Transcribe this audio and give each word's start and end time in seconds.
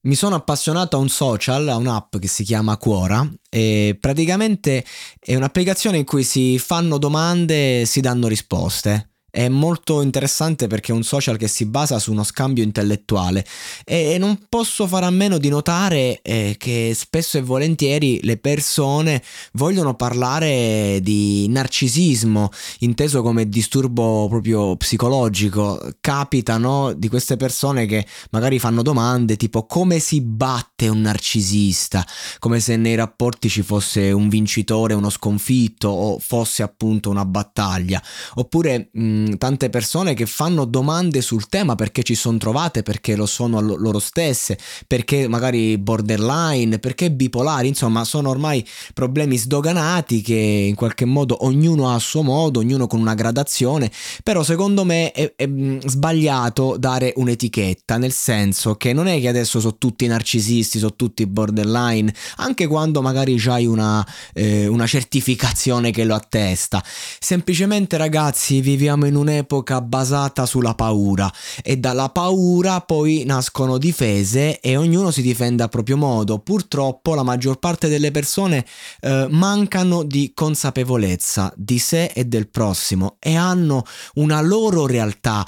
Mi 0.00 0.14
sono 0.14 0.36
appassionato 0.36 0.96
a 0.96 1.00
un 1.00 1.08
social, 1.08 1.66
a 1.68 1.76
un'app 1.76 2.18
che 2.18 2.28
si 2.28 2.44
chiama 2.44 2.76
Quora 2.76 3.28
e 3.50 3.96
praticamente 4.00 4.84
è 5.18 5.34
un'applicazione 5.34 5.98
in 5.98 6.04
cui 6.04 6.22
si 6.22 6.56
fanno 6.58 6.98
domande 6.98 7.80
e 7.80 7.84
si 7.84 8.00
danno 8.00 8.28
risposte. 8.28 9.07
È 9.30 9.46
molto 9.48 10.00
interessante 10.00 10.68
perché 10.68 10.90
è 10.90 10.94
un 10.94 11.02
social 11.02 11.36
che 11.36 11.48
si 11.48 11.66
basa 11.66 11.98
su 11.98 12.12
uno 12.12 12.24
scambio 12.24 12.64
intellettuale 12.64 13.44
e 13.84 14.16
non 14.18 14.46
posso 14.48 14.86
fare 14.86 15.04
a 15.04 15.10
meno 15.10 15.36
di 15.36 15.50
notare 15.50 16.20
eh, 16.22 16.56
che 16.58 16.92
spesso 16.94 17.36
e 17.36 17.42
volentieri 17.42 18.20
le 18.22 18.38
persone 18.38 19.22
vogliono 19.52 19.94
parlare 19.94 21.00
di 21.02 21.46
narcisismo, 21.48 22.50
inteso 22.80 23.20
come 23.20 23.48
disturbo 23.50 24.28
proprio 24.28 24.76
psicologico. 24.76 25.78
Capitano 26.00 26.94
di 26.94 27.08
queste 27.08 27.36
persone 27.36 27.84
che 27.84 28.06
magari 28.30 28.58
fanno 28.58 28.80
domande 28.80 29.36
tipo 29.36 29.66
come 29.66 29.98
si 29.98 30.22
batte 30.22 30.88
un 30.88 31.02
narcisista, 31.02 32.04
come 32.38 32.60
se 32.60 32.76
nei 32.76 32.94
rapporti 32.94 33.50
ci 33.50 33.60
fosse 33.60 34.10
un 34.10 34.30
vincitore, 34.30 34.94
uno 34.94 35.10
sconfitto 35.10 35.88
o 35.88 36.18
fosse 36.18 36.62
appunto 36.62 37.10
una 37.10 37.26
battaglia. 37.26 38.02
Oppure 38.34 38.88
mh, 38.92 39.17
tante 39.38 39.70
persone 39.70 40.14
che 40.14 40.26
fanno 40.26 40.64
domande 40.64 41.20
sul 41.20 41.48
tema 41.48 41.74
perché 41.74 42.02
ci 42.02 42.14
sono 42.14 42.38
trovate, 42.38 42.82
perché 42.82 43.16
lo 43.16 43.26
sono 43.26 43.60
loro 43.60 43.98
stesse, 43.98 44.58
perché 44.86 45.28
magari 45.28 45.78
borderline, 45.78 46.78
perché 46.78 47.10
bipolari, 47.10 47.68
insomma 47.68 48.04
sono 48.04 48.28
ormai 48.28 48.66
problemi 48.94 49.36
sdoganati 49.36 50.20
che 50.20 50.34
in 50.34 50.74
qualche 50.74 51.04
modo 51.04 51.44
ognuno 51.44 51.90
ha 51.90 51.94
a 51.94 51.98
suo 51.98 52.22
modo, 52.22 52.60
ognuno 52.60 52.86
con 52.86 53.00
una 53.00 53.14
gradazione, 53.14 53.90
però 54.22 54.42
secondo 54.42 54.84
me 54.84 55.12
è, 55.12 55.32
è 55.36 55.48
sbagliato 55.84 56.76
dare 56.78 57.12
un'etichetta, 57.16 57.96
nel 57.96 58.12
senso 58.12 58.76
che 58.76 58.92
non 58.92 59.06
è 59.06 59.20
che 59.20 59.28
adesso 59.28 59.60
sono 59.60 59.76
tutti 59.76 60.06
narcisisti, 60.06 60.78
sono 60.78 60.94
tutti 60.94 61.26
borderline, 61.26 62.12
anche 62.36 62.66
quando 62.66 63.02
magari 63.02 63.40
hai 63.46 63.66
una, 63.66 64.06
eh, 64.34 64.66
una 64.66 64.86
certificazione 64.86 65.90
che 65.90 66.04
lo 66.04 66.14
attesta, 66.14 66.82
semplicemente 67.18 67.96
ragazzi 67.96 68.60
viviamo 68.60 69.06
in 69.08 69.16
un'epoca 69.16 69.80
basata 69.80 70.46
sulla 70.46 70.74
paura 70.74 71.30
e 71.62 71.76
dalla 71.76 72.08
paura 72.10 72.80
poi 72.80 73.24
nascono 73.26 73.78
difese 73.78 74.60
e 74.60 74.76
ognuno 74.76 75.10
si 75.10 75.22
difende 75.22 75.62
a 75.62 75.68
proprio 75.68 75.96
modo. 75.96 76.38
Purtroppo 76.38 77.14
la 77.14 77.22
maggior 77.22 77.58
parte 77.58 77.88
delle 77.88 78.10
persone 78.10 78.64
eh, 79.00 79.26
mancano 79.30 80.02
di 80.02 80.32
consapevolezza 80.34 81.52
di 81.56 81.78
sé 81.78 82.06
e 82.14 82.24
del 82.24 82.48
prossimo 82.48 83.16
e 83.18 83.34
hanno 83.34 83.84
una 84.14 84.40
loro 84.40 84.86
realtà 84.86 85.44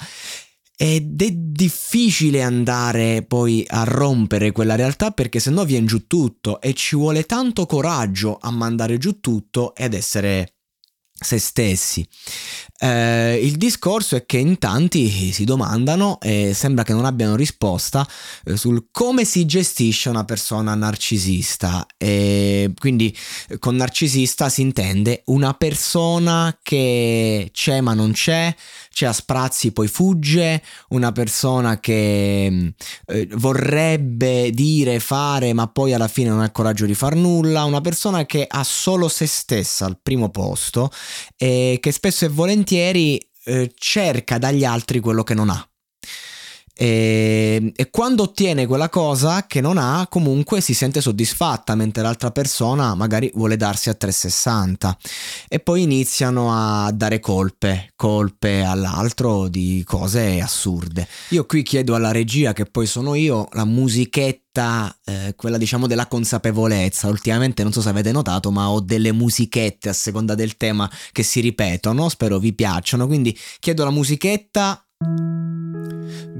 ed 0.81 1.21
è 1.21 1.29
difficile 1.31 2.41
andare 2.41 3.21
poi 3.21 3.63
a 3.67 3.83
rompere 3.83 4.51
quella 4.51 4.73
realtà 4.73 5.11
perché 5.11 5.39
sennò 5.39 5.63
viene 5.63 5.85
giù 5.85 6.07
tutto 6.07 6.59
e 6.59 6.73
ci 6.73 6.95
vuole 6.95 7.27
tanto 7.27 7.67
coraggio 7.67 8.39
a 8.41 8.49
mandare 8.49 8.97
giù 8.97 9.19
tutto 9.19 9.75
ed 9.75 9.93
essere 9.93 10.60
se 11.23 11.37
stessi. 11.37 12.05
Eh, 12.79 13.39
il 13.43 13.57
discorso 13.57 14.15
è 14.15 14.25
che 14.25 14.37
in 14.37 14.57
tanti 14.57 15.31
si 15.31 15.43
domandano 15.43 16.19
e 16.19 16.55
sembra 16.55 16.83
che 16.83 16.93
non 16.93 17.05
abbiano 17.05 17.35
risposta 17.35 18.07
eh, 18.43 18.57
sul 18.57 18.87
come 18.89 19.23
si 19.23 19.45
gestisce 19.45 20.09
una 20.09 20.25
persona 20.25 20.73
narcisista. 20.73 21.85
E 21.95 22.73
quindi 22.79 23.15
con 23.59 23.75
narcisista 23.75 24.49
si 24.49 24.61
intende 24.61 25.21
una 25.25 25.53
persona 25.53 26.57
che 26.63 27.51
c'è 27.53 27.81
ma 27.81 27.93
non 27.93 28.13
c'è, 28.13 28.53
c'è 28.91 29.05
a 29.05 29.13
sprazzi 29.13 29.73
poi 29.73 29.87
fugge, 29.87 30.63
una 30.89 31.11
persona 31.11 31.79
che 31.79 32.73
eh, 33.05 33.27
vorrebbe 33.33 34.49
dire, 34.49 34.99
fare 34.99 35.53
ma 35.53 35.67
poi 35.67 35.93
alla 35.93 36.07
fine 36.07 36.29
non 36.29 36.39
ha 36.39 36.45
il 36.45 36.51
coraggio 36.51 36.87
di 36.87 36.95
far 36.95 37.13
nulla, 37.13 37.63
una 37.63 37.81
persona 37.81 38.25
che 38.25 38.43
ha 38.49 38.63
solo 38.63 39.07
se 39.07 39.27
stessa 39.27 39.85
al 39.85 39.99
primo 40.01 40.29
posto 40.29 40.89
e 41.37 41.77
che 41.81 41.91
spesso 41.91 42.25
e 42.25 42.29
volentieri 42.29 43.17
eh, 43.45 43.71
cerca 43.75 44.37
dagli 44.37 44.63
altri 44.63 44.99
quello 44.99 45.23
che 45.23 45.33
non 45.33 45.49
ha. 45.49 45.70
E, 46.81 47.71
e, 47.75 47.89
quando 47.91 48.23
ottiene 48.23 48.65
quella 48.65 48.89
cosa 48.89 49.45
che 49.45 49.61
non 49.61 49.77
ha, 49.77 50.07
comunque 50.09 50.61
si 50.61 50.73
sente 50.73 50.99
soddisfatta, 50.99 51.75
mentre 51.75 52.01
l'altra 52.01 52.31
persona 52.31 52.95
magari 52.95 53.31
vuole 53.35 53.55
darsi 53.55 53.89
a 53.89 53.93
360. 53.93 54.97
E 55.47 55.59
poi 55.59 55.83
iniziano 55.83 56.51
a 56.51 56.91
dare 56.91 57.19
colpe, 57.19 57.91
colpe 57.95 58.63
all'altro 58.63 59.47
di 59.47 59.83
cose 59.85 60.41
assurde. 60.41 61.07
Io 61.29 61.45
qui 61.45 61.61
chiedo 61.61 61.93
alla 61.93 62.11
regia, 62.11 62.51
che 62.51 62.65
poi 62.65 62.87
sono 62.87 63.13
io, 63.13 63.47
la 63.51 63.65
musichetta 63.65 64.97
eh, 65.05 65.35
quella 65.35 65.59
diciamo 65.59 65.85
della 65.85 66.07
consapevolezza. 66.07 67.09
Ultimamente 67.09 67.61
non 67.61 67.73
so 67.73 67.81
se 67.81 67.89
avete 67.89 68.11
notato, 68.11 68.49
ma 68.49 68.71
ho 68.71 68.79
delle 68.79 69.11
musichette 69.11 69.89
a 69.89 69.93
seconda 69.93 70.33
del 70.33 70.57
tema 70.57 70.89
che 71.11 71.21
si 71.21 71.41
ripetono, 71.41 72.09
spero 72.09 72.39
vi 72.39 72.53
piacciono. 72.53 73.05
Quindi 73.05 73.37
chiedo 73.59 73.83
la 73.83 73.91
musichetta 73.91 74.83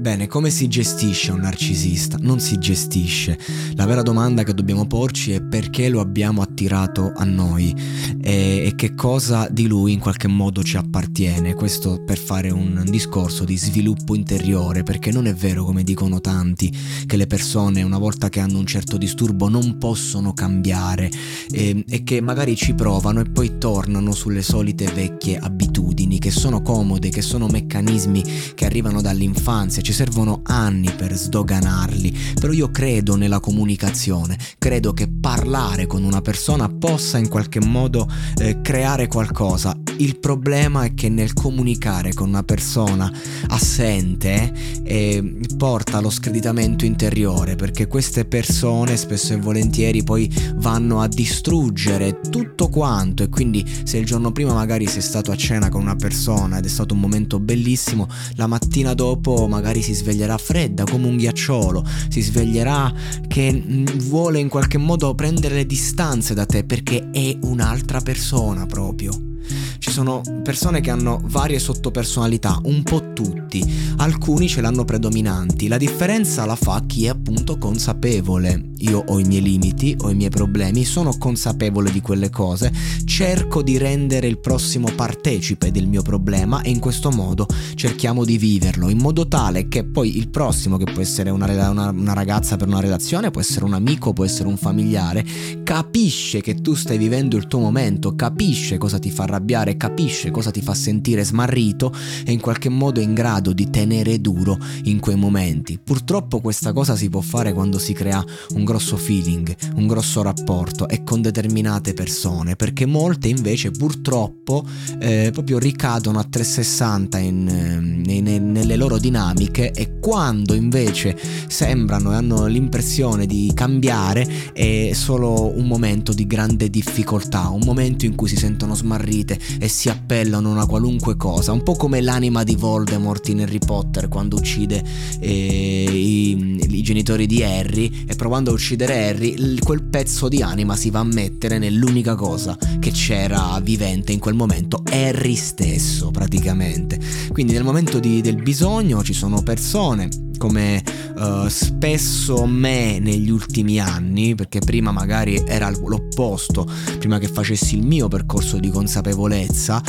Bene, 0.02 0.26
come 0.26 0.50
si 0.50 0.66
gestisce 0.66 1.30
un 1.30 1.42
narcisista? 1.42 2.18
Non 2.20 2.40
si 2.40 2.58
gestisce. 2.58 3.38
La 3.76 3.86
vera 3.86 4.02
domanda 4.02 4.42
che 4.42 4.52
dobbiamo 4.52 4.84
porci 4.84 5.30
è 5.30 5.40
perché 5.40 5.88
lo 5.88 6.00
abbiamo 6.00 6.42
attirato 6.42 7.12
a 7.14 7.22
noi 7.22 7.72
e, 8.20 8.64
e, 8.66 8.74
che 8.74 8.96
cosa 8.96 9.46
di 9.48 9.68
lui 9.68 9.92
in 9.92 10.00
qualche 10.00 10.26
modo 10.26 10.64
ci 10.64 10.76
appartiene. 10.76 11.54
Questo 11.54 12.02
per 12.04 12.18
fare 12.18 12.50
un 12.50 12.82
discorso 12.88 13.44
di 13.44 13.56
sviluppo 13.56 14.16
interiore, 14.16 14.82
perché 14.82 15.12
non 15.12 15.28
è 15.28 15.34
vero, 15.34 15.64
come 15.64 15.84
dicono 15.84 16.20
tanti, 16.20 16.76
che 17.06 17.16
le 17.16 17.28
persone 17.28 17.84
una 17.84 17.98
volta 17.98 18.28
che 18.28 18.40
hanno 18.40 18.58
un 18.58 18.66
certo 18.66 18.96
disturbo 18.96 19.48
non 19.48 19.78
possono 19.78 20.32
cambiare 20.32 21.12
e, 21.48 21.84
e 21.88 22.02
che 22.02 22.20
magari 22.20 22.56
ci 22.56 22.74
provano 22.74 23.20
e 23.20 23.30
poi 23.30 23.56
tornano 23.56 24.10
sulle 24.10 24.42
solite 24.42 24.86
vecchie 24.92 25.38
abitudini 25.38 26.18
che 26.18 26.32
sono 26.32 26.60
comode, 26.60 27.08
che 27.10 27.22
sono 27.22 27.46
meccanismi 27.46 28.24
che 28.56 28.64
arrivano 28.64 29.00
dall'infanzia 29.00 29.80
ci 29.92 29.98
servono 29.98 30.40
anni 30.44 30.90
per 30.90 31.14
sdoganarli, 31.14 32.16
però 32.40 32.50
io 32.52 32.70
credo 32.70 33.14
nella 33.14 33.40
comunicazione, 33.40 34.38
credo 34.56 34.94
che 34.94 35.06
parlare 35.06 35.86
con 35.86 36.02
una 36.02 36.22
persona 36.22 36.66
possa 36.66 37.18
in 37.18 37.28
qualche 37.28 37.60
modo 37.60 38.10
eh, 38.38 38.62
creare 38.62 39.06
qualcosa. 39.06 39.76
il 39.98 40.18
problema 40.18 40.84
è 40.84 40.94
che 40.94 41.10
nel 41.10 41.34
comunicare 41.34 42.14
con 42.14 42.28
una 42.28 42.42
persona 42.42 43.12
assente 43.48 44.52
eh, 44.82 45.40
porta 45.56 45.98
allo 45.98 46.10
screditamento 46.10 46.84
interiore 46.84 47.54
perché 47.56 47.86
queste 47.86 48.24
persone 48.24 48.96
spesso 48.96 49.34
e 49.34 49.36
volentieri 49.36 50.02
poi 50.02 50.32
vanno 50.56 51.00
a 51.00 51.08
distruggere 51.08 52.20
tutto 52.30 52.68
quanto 52.68 53.22
e 53.22 53.28
quindi 53.28 53.64
se 53.84 53.98
il 53.98 54.06
giorno 54.06 54.32
prima 54.32 54.54
magari 54.54 54.86
sei 54.86 55.02
stato 55.02 55.30
a 55.30 55.36
cena 55.36 55.68
con 55.68 55.82
una 55.82 55.96
persona 55.96 56.58
ed 56.58 56.64
è 56.64 56.68
stato 56.68 56.94
un 56.94 57.00
momento 57.00 57.38
bellissimo, 57.38 58.08
la 58.36 58.46
mattina 58.46 58.94
dopo 58.94 59.46
magari 59.46 59.71
si 59.80 59.94
sveglierà 59.94 60.36
fredda 60.36 60.84
come 60.84 61.06
un 61.06 61.16
ghiacciolo, 61.16 61.84
si 62.08 62.20
sveglierà 62.20 62.92
che 63.26 63.52
mm, 63.52 63.86
vuole 64.08 64.40
in 64.40 64.48
qualche 64.48 64.76
modo 64.76 65.14
prendere 65.14 65.54
le 65.54 65.66
distanze 65.66 66.34
da 66.34 66.44
te 66.44 66.64
perché 66.64 67.10
è 67.10 67.38
un'altra 67.42 68.00
persona 68.00 68.66
proprio. 68.66 69.30
Ci 69.78 69.90
sono 69.90 70.22
persone 70.42 70.80
che 70.80 70.90
hanno 70.90 71.20
varie 71.24 71.58
sottopersonalità, 71.58 72.60
un 72.64 72.82
po' 72.82 73.11
tutti, 73.12 73.64
alcuni 73.96 74.48
ce 74.48 74.60
l'hanno 74.60 74.84
predominanti, 74.84 75.68
la 75.68 75.76
differenza 75.76 76.44
la 76.44 76.56
fa 76.56 76.82
chi 76.86 77.06
è 77.06 77.08
appunto 77.08 77.58
consapevole. 77.58 78.70
Io 78.78 79.04
ho 79.06 79.18
i 79.18 79.24
miei 79.24 79.42
limiti, 79.42 79.96
ho 80.00 80.10
i 80.10 80.14
miei 80.14 80.30
problemi, 80.30 80.84
sono 80.84 81.16
consapevole 81.16 81.92
di 81.92 82.00
quelle 82.00 82.30
cose, 82.30 82.72
cerco 83.04 83.62
di 83.62 83.78
rendere 83.78 84.26
il 84.26 84.40
prossimo 84.40 84.88
partecipe 84.94 85.70
del 85.70 85.86
mio 85.86 86.02
problema 86.02 86.62
e 86.62 86.70
in 86.70 86.80
questo 86.80 87.10
modo 87.10 87.46
cerchiamo 87.74 88.24
di 88.24 88.38
viverlo, 88.38 88.88
in 88.88 88.98
modo 88.98 89.28
tale 89.28 89.68
che 89.68 89.84
poi 89.84 90.16
il 90.16 90.28
prossimo, 90.28 90.76
che 90.78 90.90
può 90.92 91.00
essere 91.00 91.30
una, 91.30 91.70
una, 91.70 91.90
una 91.90 92.12
ragazza 92.12 92.56
per 92.56 92.66
una 92.66 92.80
relazione, 92.80 93.30
può 93.30 93.40
essere 93.40 93.64
un 93.64 93.74
amico, 93.74 94.12
può 94.12 94.24
essere 94.24 94.48
un 94.48 94.56
familiare, 94.56 95.24
capisce 95.62 96.40
che 96.40 96.56
tu 96.56 96.74
stai 96.74 96.98
vivendo 96.98 97.36
il 97.36 97.46
tuo 97.46 97.60
momento, 97.60 98.16
capisce 98.16 98.78
cosa 98.78 98.98
ti 98.98 99.10
fa 99.10 99.24
arrabbiare, 99.24 99.76
capisce 99.76 100.30
cosa 100.30 100.50
ti 100.50 100.60
fa 100.60 100.74
sentire 100.74 101.24
smarrito 101.24 101.92
e 102.24 102.32
in 102.32 102.40
qualche 102.40 102.68
modo 102.68 103.00
in 103.02 103.14
grado 103.14 103.52
di 103.52 103.70
tenere 103.70 104.20
duro 104.20 104.58
in 104.84 105.00
quei 105.00 105.16
momenti. 105.16 105.78
Purtroppo 105.82 106.40
questa 106.40 106.72
cosa 106.72 106.96
si 106.96 107.08
può 107.08 107.20
fare 107.20 107.52
quando 107.52 107.78
si 107.78 107.92
crea 107.92 108.24
un 108.54 108.64
grosso 108.64 108.96
feeling, 108.96 109.54
un 109.76 109.86
grosso 109.86 110.22
rapporto 110.22 110.88
e 110.88 111.02
con 111.02 111.20
determinate 111.20 111.94
persone, 111.94 112.56
perché 112.56 112.86
molte 112.86 113.28
invece 113.28 113.70
purtroppo 113.70 114.64
eh, 114.98 115.30
proprio 115.32 115.58
ricadono 115.58 116.18
a 116.18 116.24
360 116.24 117.18
in, 117.18 117.48
ehm, 117.48 118.04
in, 118.06 118.52
nelle 118.52 118.76
loro 118.76 118.98
dinamiche 118.98 119.70
e 119.72 119.98
quando 120.00 120.54
invece 120.54 121.16
sembrano 121.48 122.12
e 122.12 122.16
hanno 122.16 122.46
l'impressione 122.46 123.26
di 123.26 123.50
cambiare 123.54 124.52
è 124.52 124.92
solo 124.94 125.56
un 125.56 125.66
momento 125.66 126.12
di 126.12 126.26
grande 126.26 126.70
difficoltà, 126.70 127.48
un 127.48 127.62
momento 127.64 128.04
in 128.04 128.14
cui 128.14 128.28
si 128.28 128.36
sentono 128.36 128.74
smarrite 128.74 129.38
e 129.58 129.68
si 129.68 129.88
appellano 129.88 130.48
a 130.48 130.52
una 130.52 130.66
qualunque 130.66 131.16
cosa, 131.16 131.52
un 131.52 131.62
po' 131.62 131.74
come 131.74 132.00
l'anima 132.00 132.42
di 132.42 132.56
Voldemort 132.56 132.91
in 132.94 133.40
Harry 133.40 133.58
Potter 133.58 134.08
quando 134.08 134.36
uccide 134.36 134.82
eh, 135.18 135.30
i, 135.30 136.58
i, 136.70 136.82
genitori 136.82 137.26
di 137.26 137.42
Harry 137.42 138.04
e 138.06 138.14
provando 138.14 138.50
a 138.50 138.54
uccidere 138.54 139.08
Harry, 139.08 139.58
quel 139.58 139.82
pezzo 139.82 140.28
di 140.28 140.42
anima 140.42 140.76
si 140.76 140.90
va 140.90 141.00
a 141.00 141.04
mettere 141.04 141.58
nell'unica 141.58 142.14
cosa 142.14 142.56
che 142.80 142.90
c'era 142.90 143.58
vivente 143.62 144.12
in 144.12 144.18
quel 144.18 144.34
momento, 144.34 144.82
Harry 144.90 145.34
stesso 145.34 146.10
praticamente. 146.10 146.98
Quindi 147.28 147.52
nel 147.52 147.64
momento 147.64 147.98
di, 147.98 148.20
del 148.20 148.42
bisogno 148.42 149.02
ci 149.02 149.12
sono 149.12 149.42
persone 149.42 150.08
come 150.42 150.82
uh, 151.18 151.46
spesso 151.46 152.46
me 152.46 152.98
negli 152.98 153.30
ultimi 153.30 153.78
anni, 153.78 154.34
perché 154.34 154.58
prima 154.58 154.90
magari 154.90 155.40
era 155.46 155.70
l'opposto, 155.70 156.68
prima 156.98 157.20
che 157.20 157.28
facessi 157.28 157.76
il 157.76 157.86
mio 157.86 158.08
percorso 158.08 158.58
di 158.58 158.68
consapevolezza, 158.68 159.80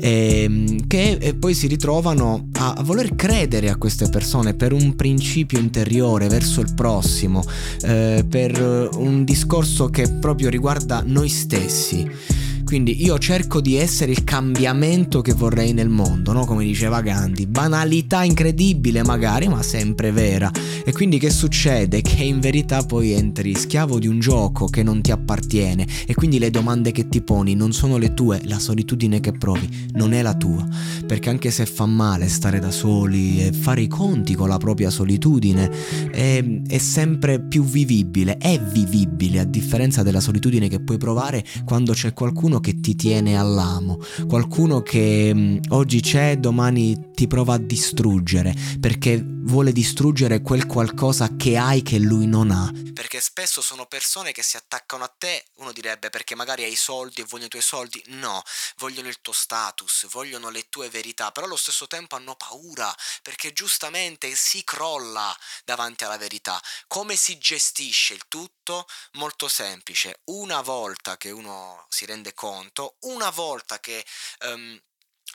ehm, 0.00 0.88
che 0.88 1.36
poi 1.38 1.54
si 1.54 1.68
ritrovano 1.68 2.48
a, 2.54 2.72
a, 2.72 2.82
voler 2.82 3.14
credere 3.14 3.70
a 3.70 3.76
queste 3.76 4.08
persone 4.08 4.54
per 4.54 4.72
un 4.72 4.96
principio 4.96 5.60
interiore 5.60 6.26
verso 6.26 6.60
il 6.60 6.74
prossimo, 6.74 7.44
eh, 7.82 8.26
per 8.28 8.90
un 8.96 9.22
discorso 9.24 9.90
che 9.90 10.08
proprio 10.08 10.48
riguarda 10.48 11.04
noi 11.06 11.28
stessi. 11.28 12.39
Quindi 12.70 13.02
io 13.02 13.18
cerco 13.18 13.60
di 13.60 13.74
essere 13.74 14.12
il 14.12 14.22
cambiamento 14.22 15.22
che 15.22 15.32
vorrei 15.32 15.72
nel 15.72 15.88
mondo, 15.88 16.30
no? 16.30 16.44
Come 16.44 16.62
diceva 16.62 17.00
Gandhi. 17.00 17.48
Banalità 17.48 18.22
incredibile 18.22 19.02
magari, 19.02 19.48
ma 19.48 19.60
sempre 19.60 20.12
vera. 20.12 20.52
E 20.84 20.92
quindi 20.92 21.18
che 21.18 21.30
succede? 21.30 22.00
Che 22.00 22.22
in 22.22 22.38
verità 22.38 22.84
poi 22.84 23.10
entri 23.10 23.56
schiavo 23.56 23.98
di 23.98 24.06
un 24.06 24.20
gioco 24.20 24.66
che 24.66 24.84
non 24.84 25.00
ti 25.00 25.10
appartiene 25.10 25.84
e 26.06 26.14
quindi 26.14 26.38
le 26.38 26.50
domande 26.50 26.92
che 26.92 27.08
ti 27.08 27.20
poni 27.22 27.56
non 27.56 27.72
sono 27.72 27.96
le 27.96 28.14
tue, 28.14 28.40
la 28.44 28.60
solitudine 28.60 29.18
che 29.18 29.32
provi 29.32 29.88
non 29.94 30.12
è 30.12 30.22
la 30.22 30.34
tua. 30.34 30.64
Perché 31.04 31.28
anche 31.28 31.50
se 31.50 31.66
fa 31.66 31.86
male 31.86 32.28
stare 32.28 32.60
da 32.60 32.70
soli 32.70 33.44
e 33.44 33.52
fare 33.52 33.80
i 33.80 33.88
conti 33.88 34.36
con 34.36 34.48
la 34.48 34.58
propria 34.58 34.90
solitudine, 34.90 35.68
è, 36.12 36.44
è 36.68 36.78
sempre 36.78 37.40
più 37.40 37.64
vivibile, 37.64 38.38
è 38.38 38.60
vivibile 38.60 39.40
a 39.40 39.44
differenza 39.44 40.04
della 40.04 40.20
solitudine 40.20 40.68
che 40.68 40.78
puoi 40.78 40.98
provare 40.98 41.44
quando 41.64 41.94
c'è 41.94 42.12
qualcuno 42.12 42.58
che 42.60 42.80
ti 42.80 42.94
tiene 42.94 43.36
all'amo, 43.36 43.98
qualcuno 44.26 44.82
che 44.82 45.32
mm, 45.34 45.56
oggi 45.70 46.00
c'è, 46.00 46.38
domani 46.38 47.08
ti 47.14 47.26
prova 47.26 47.54
a 47.54 47.58
distruggere, 47.58 48.54
perché 48.78 49.24
vuole 49.42 49.72
distruggere 49.72 50.42
quel 50.42 50.66
qualcosa 50.66 51.36
che 51.36 51.56
hai 51.56 51.82
che 51.82 51.98
lui 51.98 52.26
non 52.26 52.50
ha. 52.50 52.70
Perché 52.92 53.20
spesso 53.20 53.62
sono 53.62 53.86
persone 53.86 54.32
che 54.32 54.42
si 54.42 54.56
attaccano 54.56 55.04
a 55.04 55.08
te, 55.16 55.44
uno 55.56 55.72
direbbe 55.72 56.10
perché 56.10 56.34
magari 56.34 56.64
hai 56.64 56.76
soldi 56.76 57.20
e 57.20 57.24
vogliono 57.24 57.46
i 57.46 57.50
tuoi 57.50 57.62
soldi, 57.62 58.02
no, 58.08 58.42
vogliono 58.76 59.08
il 59.08 59.20
tuo 59.20 59.32
status, 59.32 60.08
vogliono 60.08 60.50
le 60.50 60.68
tue 60.68 60.90
verità, 60.90 61.32
però 61.32 61.46
allo 61.46 61.56
stesso 61.56 61.86
tempo 61.86 62.16
hanno 62.16 62.36
paura, 62.36 62.94
perché 63.22 63.52
giustamente 63.52 64.34
si 64.34 64.62
crolla 64.64 65.36
davanti 65.64 66.04
alla 66.04 66.18
verità. 66.18 66.60
Come 66.86 67.16
si 67.16 67.38
gestisce 67.38 68.14
il 68.14 68.24
tutto? 68.28 68.86
Molto 69.12 69.48
semplice, 69.48 70.20
una 70.24 70.60
volta 70.60 71.16
che 71.16 71.30
uno 71.30 71.86
si 71.88 72.04
rende 72.04 72.34
conto, 72.34 72.96
una 73.00 73.30
volta 73.30 73.80
che 73.80 74.04
um, 74.46 74.80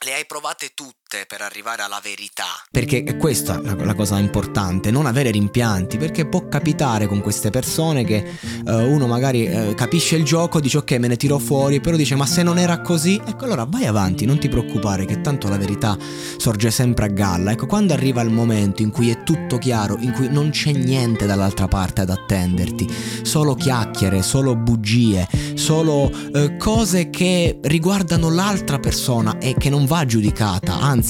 le 0.00 0.14
hai 0.14 0.26
provate 0.26 0.74
tutte 0.74 1.05
per 1.26 1.40
arrivare 1.40 1.82
alla 1.82 2.00
verità. 2.02 2.44
Perché 2.70 3.02
è 3.04 3.16
questa 3.16 3.58
la, 3.62 3.74
la, 3.74 3.94
cosa 3.94 4.18
importante, 4.18 4.90
non 4.90 5.06
avere 5.06 5.30
rimpianti, 5.30 5.96
perché 5.96 6.26
può 6.26 6.48
capitare 6.48 7.06
con 7.06 7.22
queste 7.22 7.48
persone 7.48 8.04
che 8.04 8.22
uh, 8.66 8.72
uno 8.72 9.06
magari 9.06 9.46
uh, 9.46 9.74
capisce 9.74 10.16
il 10.16 10.24
gioco, 10.24 10.60
dice 10.60 10.78
ok 10.78 10.90
me 10.98 11.08
ne 11.08 11.16
tiro 11.16 11.38
fuori, 11.38 11.80
però 11.80 11.96
dice 11.96 12.16
ma 12.16 12.26
se 12.26 12.42
non 12.42 12.58
era 12.58 12.82
così, 12.82 13.20
ecco 13.24 13.44
allora 13.44 13.64
vai 13.64 13.86
avanti, 13.86 14.26
non 14.26 14.38
ti 14.38 14.48
preoccupare 14.48 15.06
che 15.06 15.22
tanto 15.22 15.48
la 15.48 15.56
verità 15.56 15.96
sorge 16.36 16.70
sempre 16.70 17.06
a 17.06 17.08
galla. 17.08 17.52
Ecco, 17.52 17.66
quando 17.66 17.94
arriva 17.94 18.20
il 18.20 18.30
momento 18.30 18.82
in 18.82 18.90
cui 18.90 19.08
è 19.08 19.22
tutto 19.22 19.56
chiaro, 19.56 19.96
in 20.00 20.12
cui 20.12 20.28
non 20.28 20.50
c'è 20.50 20.72
niente 20.72 21.24
dall'altra 21.24 21.68
parte 21.68 22.02
ad 22.02 22.10
attenderti, 22.10 22.92
solo 23.22 23.54
chiacchiere, 23.54 24.22
solo 24.22 24.54
bugie, 24.54 25.26
solo 25.54 26.10
uh, 26.10 26.56
cose 26.58 27.08
che 27.08 27.60
riguardano 27.62 28.28
l'altra 28.28 28.78
persona 28.78 29.38
e 29.38 29.54
che 29.56 29.70
non 29.70 29.86
va 29.86 30.04
giudicata, 30.04 30.78
anzi 30.78 31.04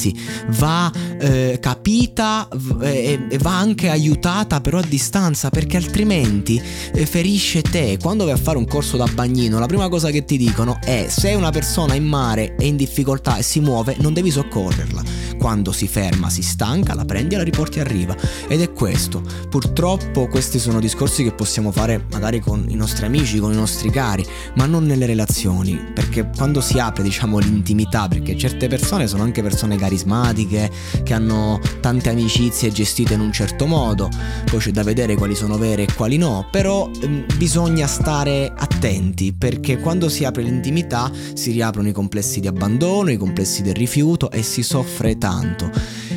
va 0.59 0.93
eh, 1.19 1.59
capita 1.61 2.49
e, 2.81 3.27
e, 3.29 3.39
va 3.39 3.59
anche 3.59 3.89
aiutata 3.89 4.61
però 4.61 4.79
a 4.79 4.85
distanza 4.87 5.51
perché 5.51 5.77
altrimenti 5.77 6.61
eh, 6.93 7.07
ferisce 7.07 7.63
te. 7.63 7.99
Quando 8.01 8.25
vai 8.25 8.35
a 8.35 8.37
fare 8.37 8.59
un 8.59 8.67
corso 8.67 8.97
da 8.97 9.07
bagnino, 9.07 9.59
la 9.59 9.67
prima 9.67 9.89
cosa 9.89 10.11
che 10.11 10.25
ti 10.25 10.37
dicono 10.37 10.79
è 10.83 11.07
se 11.09 11.35
una 11.35 11.51
persona 11.51 11.95
in 11.95 12.05
mare 12.05 12.55
è 12.57 12.65
in 12.65 12.77
difficoltà 12.77 13.37
e 13.37 13.43
si 13.43 13.61
muove, 13.61 13.97
non 14.01 14.13
devi 14.13 14.31
soccorrerla. 14.31 15.26
Quando 15.47 15.71
si 15.71 15.87
ferma, 15.87 16.29
si 16.29 16.43
stanca, 16.43 16.97
la 16.97 17.05
prendi 17.05 17.35
e 17.35 17.37
la 17.37 17.45
riporti 17.45 17.79
a 17.79 17.85
riva. 17.85 18.17
Ed 18.49 18.61
è 18.63 18.73
questo. 18.73 19.23
Purtroppo 19.49 20.27
questi 20.27 20.59
sono 20.59 20.81
discorsi 20.81 21.23
che 21.23 21.31
possiamo 21.31 21.71
fare 21.71 22.05
magari 22.11 22.41
con 22.41 22.67
i 22.69 22.75
nostri 22.75 23.07
amici, 23.07 23.39
con 23.39 23.53
i 23.53 23.55
nostri 23.55 23.89
cari, 23.91 24.27
ma 24.57 24.67
non 24.67 24.83
nelle 24.87 25.07
relazioni, 25.07 25.81
perché 25.95 26.29
quando 26.37 26.61
si 26.61 26.81
apre, 26.81 27.05
diciamo, 27.05 27.39
l'intimità, 27.39 28.09
perché 28.09 28.37
certe 28.37 28.67
persone 28.67 29.07
sono 29.07 29.23
anche 29.23 29.41
persone 29.41 29.77
carismatiche, 29.77 30.69
che 31.05 31.15
hanno 31.15 31.61
tante 31.79 32.11
amicizie 32.11 32.73
gestite 32.73 33.15
in 33.15 33.21
un 33.21 33.31
certo 33.31 33.67
modo, 33.67 34.11
poi 34.47 34.59
c'è 34.59 34.73
da 34.73 34.83
vedere 34.83 35.15
quali 35.15 35.37
sono 35.37 35.57
vere 35.59 35.85
e 35.85 35.95
quali 35.95 36.17
no, 36.17 36.49
però 36.51 36.91
ehm, 37.01 37.25
bisogna 37.37 37.87
stare 37.87 38.53
attenti 38.53 39.33
perché 39.33 39.79
quando 39.79 40.09
si 40.09 40.25
apre 40.25 40.43
l'intimità 40.43 41.09
si 41.35 41.53
riaprono 41.53 41.87
i 41.87 41.93
complessi 41.93 42.41
di 42.41 42.49
abbandono, 42.49 43.13
i 43.13 43.17
complessi 43.17 43.63
del 43.63 43.75
rifiuto 43.75 44.29
e 44.33 44.43
si 44.43 44.65
soffre 44.65 45.17
tanto. 45.17 45.35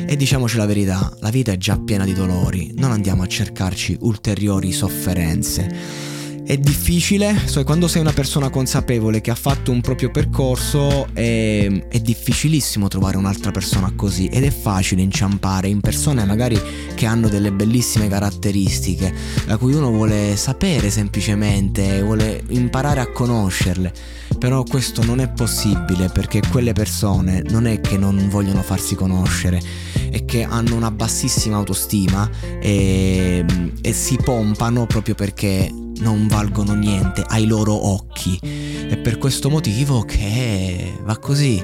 E 0.06 0.16
diciamoci 0.16 0.56
la 0.56 0.66
verità, 0.66 1.14
la 1.20 1.30
vita 1.30 1.52
è 1.52 1.56
già 1.56 1.78
piena 1.78 2.04
di 2.04 2.12
dolori, 2.12 2.72
non 2.76 2.90
andiamo 2.90 3.22
a 3.22 3.26
cercarci 3.26 3.96
ulteriori 4.00 4.72
sofferenze. 4.72 6.09
È 6.50 6.58
difficile, 6.58 7.42
cioè 7.46 7.62
quando 7.62 7.86
sei 7.86 8.00
una 8.00 8.12
persona 8.12 8.50
consapevole 8.50 9.20
che 9.20 9.30
ha 9.30 9.36
fatto 9.36 9.70
un 9.70 9.80
proprio 9.80 10.10
percorso 10.10 11.06
è, 11.12 11.70
è, 11.88 12.00
difficilissimo 12.00 12.88
trovare 12.88 13.16
un'altra 13.16 13.52
persona 13.52 13.92
così 13.94 14.26
ed 14.26 14.42
è 14.42 14.50
facile 14.50 15.00
inciampare 15.00 15.68
in 15.68 15.78
persone 15.78 16.24
magari 16.24 16.60
che 16.96 17.06
hanno 17.06 17.28
delle 17.28 17.52
bellissime 17.52 18.08
caratteristiche, 18.08 19.14
da 19.46 19.58
cui 19.58 19.74
uno 19.74 19.92
vuole 19.92 20.34
sapere 20.34 20.90
semplicemente, 20.90 22.02
vuole 22.02 22.42
imparare 22.48 22.98
a 22.98 23.12
conoscerle, 23.12 23.92
però 24.36 24.64
questo 24.64 25.04
non 25.04 25.20
è 25.20 25.28
possibile 25.28 26.08
perché 26.08 26.42
quelle 26.50 26.72
persone 26.72 27.44
non 27.48 27.68
è 27.68 27.80
che 27.80 27.96
non 27.96 28.28
vogliono 28.28 28.62
farsi 28.62 28.96
conoscere, 28.96 29.62
è 30.10 30.24
che 30.24 30.42
hanno 30.42 30.74
una 30.74 30.90
bassissima 30.90 31.58
autostima 31.58 32.28
e, 32.60 33.44
e 33.80 33.92
si 33.92 34.16
pompano 34.16 34.86
proprio 34.86 35.14
perché 35.14 35.70
non 36.00 36.26
valgono 36.26 36.74
niente 36.74 37.24
ai 37.26 37.46
loro 37.46 37.88
occhi. 37.88 38.38
È 38.40 38.96
per 38.98 39.18
questo 39.18 39.48
motivo 39.48 40.02
che 40.02 40.98
va 41.02 41.18
così. 41.18 41.62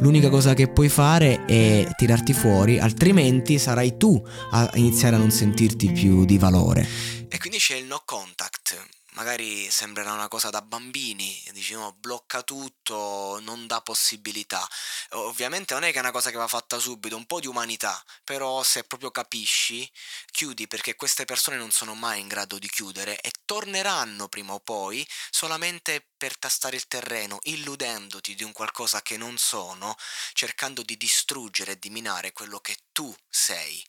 L'unica 0.00 0.28
cosa 0.28 0.54
che 0.54 0.68
puoi 0.68 0.88
fare 0.88 1.44
è 1.44 1.86
tirarti 1.96 2.32
fuori, 2.32 2.78
altrimenti 2.78 3.58
sarai 3.58 3.96
tu 3.96 4.22
a 4.50 4.70
iniziare 4.74 5.16
a 5.16 5.18
non 5.18 5.30
sentirti 5.30 5.90
più 5.90 6.24
di 6.24 6.38
valore. 6.38 6.86
E 7.28 7.38
quindi 7.38 7.58
c'è 7.58 7.76
il 7.76 7.86
no 7.86 8.02
contact 8.04 8.97
magari 9.12 9.70
sembrerà 9.70 10.12
una 10.12 10.28
cosa 10.28 10.50
da 10.50 10.62
bambini, 10.62 11.42
dici 11.52 11.72
no, 11.72 11.92
blocca 11.98 12.42
tutto, 12.42 13.38
non 13.40 13.66
dà 13.66 13.80
possibilità. 13.80 14.66
Ovviamente 15.10 15.74
non 15.74 15.84
è 15.84 15.90
che 15.90 15.96
è 15.96 16.00
una 16.00 16.10
cosa 16.10 16.30
che 16.30 16.36
va 16.36 16.48
fatta 16.48 16.78
subito, 16.78 17.16
un 17.16 17.26
po' 17.26 17.40
di 17.40 17.46
umanità, 17.46 18.02
però 18.24 18.62
se 18.62 18.84
proprio 18.84 19.10
capisci, 19.10 19.90
chiudi 20.30 20.66
perché 20.66 20.94
queste 20.94 21.24
persone 21.24 21.56
non 21.56 21.70
sono 21.70 21.94
mai 21.94 22.20
in 22.20 22.28
grado 22.28 22.58
di 22.58 22.68
chiudere 22.68 23.20
e 23.20 23.32
torneranno 23.44 24.28
prima 24.28 24.52
o 24.52 24.60
poi 24.60 25.06
solamente 25.30 26.06
per 26.16 26.38
tastare 26.38 26.76
il 26.76 26.86
terreno, 26.86 27.38
illudendoti 27.42 28.34
di 28.34 28.44
un 28.44 28.52
qualcosa 28.52 29.02
che 29.02 29.16
non 29.16 29.36
sono, 29.38 29.96
cercando 30.32 30.82
di 30.82 30.96
distruggere 30.96 31.72
e 31.72 31.78
di 31.78 31.90
minare 31.90 32.32
quello 32.32 32.60
che 32.60 32.76
tu 32.92 33.14
sei. 33.28 33.84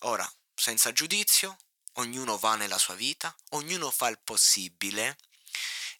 Ora, 0.00 0.30
senza 0.54 0.92
giudizio, 0.92 1.56
ognuno 1.98 2.38
va 2.38 2.56
nella 2.56 2.78
sua 2.78 2.94
vita, 2.94 3.34
ognuno 3.50 3.90
fa 3.90 4.08
il 4.08 4.20
possibile 4.22 5.16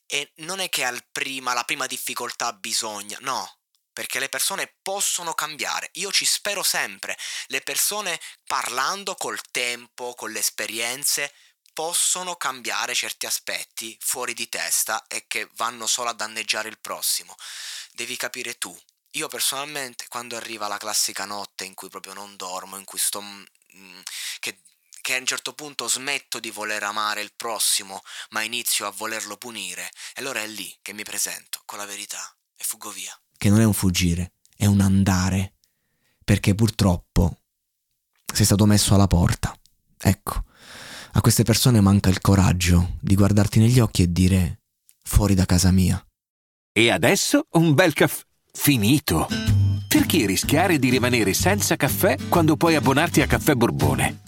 e 0.06 0.32
non 0.36 0.60
è 0.60 0.68
che 0.68 0.84
al 0.84 1.04
prima, 1.12 1.62
prima 1.64 1.86
difficoltà 1.86 2.52
bisogna, 2.52 3.18
no, 3.20 3.58
perché 3.92 4.18
le 4.18 4.28
persone 4.28 4.74
possono 4.80 5.34
cambiare. 5.34 5.90
Io 5.94 6.10
ci 6.12 6.24
spero 6.24 6.62
sempre. 6.62 7.18
Le 7.48 7.60
persone 7.60 8.18
parlando 8.46 9.14
col 9.16 9.40
tempo, 9.50 10.14
con 10.14 10.30
le 10.30 10.38
esperienze, 10.38 11.32
possono 11.72 12.36
cambiare 12.36 12.94
certi 12.94 13.26
aspetti 13.26 13.96
fuori 14.00 14.34
di 14.34 14.48
testa 14.48 15.04
e 15.08 15.26
che 15.26 15.48
vanno 15.56 15.86
solo 15.86 16.10
a 16.10 16.14
danneggiare 16.14 16.68
il 16.68 16.78
prossimo. 16.78 17.34
Devi 17.92 18.16
capire 18.16 18.56
tu. 18.56 18.76
Io 19.12 19.28
personalmente, 19.28 20.06
quando 20.08 20.36
arriva 20.36 20.68
la 20.68 20.78
classica 20.78 21.24
notte 21.24 21.64
in 21.64 21.74
cui 21.74 21.88
proprio 21.88 22.14
non 22.14 22.36
dormo, 22.36 22.76
in 22.76 22.84
cui 22.84 22.98
sto... 22.98 23.20
Mh, 23.20 23.44
mm, 23.76 24.00
che 24.40 24.60
che 25.08 25.14
a 25.14 25.20
un 25.20 25.24
certo 25.24 25.54
punto 25.54 25.88
smetto 25.88 26.38
di 26.38 26.50
voler 26.50 26.82
amare 26.82 27.22
il 27.22 27.32
prossimo, 27.34 28.02
ma 28.32 28.42
inizio 28.42 28.86
a 28.86 28.92
volerlo 28.94 29.38
punire, 29.38 29.84
e 30.14 30.20
allora 30.20 30.42
è 30.42 30.46
lì 30.46 30.70
che 30.82 30.92
mi 30.92 31.02
presento 31.02 31.62
con 31.64 31.78
la 31.78 31.86
verità 31.86 32.18
e 32.54 32.62
fuggo 32.62 32.90
via. 32.90 33.18
Che 33.34 33.48
non 33.48 33.62
è 33.62 33.64
un 33.64 33.72
fuggire, 33.72 34.32
è 34.54 34.66
un 34.66 34.82
andare, 34.82 35.54
perché 36.22 36.54
purtroppo 36.54 37.38
sei 38.30 38.44
stato 38.44 38.66
messo 38.66 38.92
alla 38.92 39.06
porta. 39.06 39.58
Ecco, 39.98 40.44
a 41.12 41.20
queste 41.22 41.42
persone 41.42 41.80
manca 41.80 42.10
il 42.10 42.20
coraggio 42.20 42.98
di 43.00 43.14
guardarti 43.14 43.60
negli 43.60 43.80
occhi 43.80 44.02
e 44.02 44.12
dire 44.12 44.60
fuori 45.04 45.32
da 45.32 45.46
casa 45.46 45.70
mia. 45.70 46.06
E 46.70 46.90
adesso 46.90 47.46
un 47.52 47.72
bel 47.72 47.94
caffè 47.94 48.24
finito. 48.52 49.26
Perché 49.88 50.26
rischiare 50.26 50.78
di 50.78 50.90
rimanere 50.90 51.32
senza 51.32 51.76
caffè 51.76 52.18
quando 52.28 52.58
puoi 52.58 52.74
abbonarti 52.74 53.22
a 53.22 53.26
Caffè 53.26 53.54
Borbone? 53.54 54.27